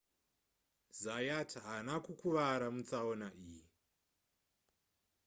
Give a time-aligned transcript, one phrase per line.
[1.01, 3.61] zayat haana kukuvara mutsaona iyi